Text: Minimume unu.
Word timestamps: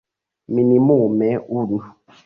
Minimume 0.55 1.29
unu. 1.57 1.77